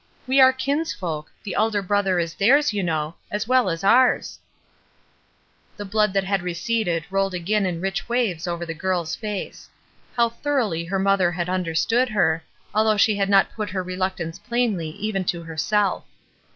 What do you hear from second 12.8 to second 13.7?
she had not put